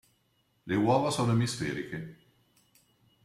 [0.65, 2.15] Le uova sono emisferiche.